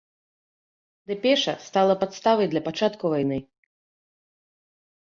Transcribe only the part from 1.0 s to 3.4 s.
Дэпеша стала падставай для пачатку вайны.